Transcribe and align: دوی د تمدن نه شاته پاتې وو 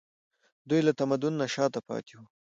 دوی 0.69 0.81
د 0.83 0.89
تمدن 0.99 1.33
نه 1.41 1.47
شاته 1.53 1.79
پاتې 1.87 2.13
وو 2.17 2.25